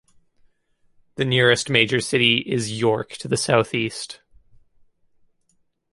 [1.13, 4.21] The nearest major city is York, to the south-east.